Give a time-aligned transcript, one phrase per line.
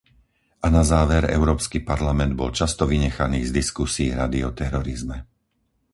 [0.65, 5.17] A na záver Európsky parlament bol často vynechaný z diskusií Rady o terorizme.